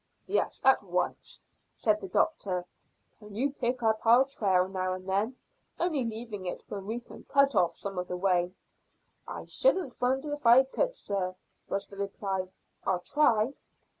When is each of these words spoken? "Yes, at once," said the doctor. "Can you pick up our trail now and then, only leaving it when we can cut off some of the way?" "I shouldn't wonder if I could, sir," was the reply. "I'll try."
"Yes, 0.25 0.59
at 0.63 0.81
once," 0.81 1.43
said 1.75 2.01
the 2.01 2.07
doctor. 2.07 2.65
"Can 3.19 3.35
you 3.35 3.51
pick 3.51 3.83
up 3.83 4.03
our 4.03 4.25
trail 4.25 4.67
now 4.67 4.93
and 4.93 5.07
then, 5.07 5.35
only 5.79 6.03
leaving 6.03 6.47
it 6.47 6.63
when 6.69 6.87
we 6.87 6.99
can 6.99 7.23
cut 7.25 7.53
off 7.53 7.75
some 7.75 7.99
of 7.99 8.07
the 8.07 8.17
way?" 8.17 8.51
"I 9.27 9.45
shouldn't 9.45 10.01
wonder 10.01 10.33
if 10.33 10.43
I 10.43 10.63
could, 10.63 10.95
sir," 10.95 11.35
was 11.69 11.85
the 11.85 11.97
reply. 11.97 12.47
"I'll 12.83 13.01
try." 13.01 13.53